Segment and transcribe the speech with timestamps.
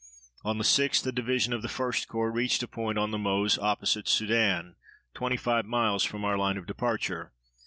[0.43, 3.59] On the 6th a division of the 1st Corps reached a point on the Meuse
[3.59, 4.75] opposite Sedan,
[5.13, 7.33] twenty five miles from our line of departure.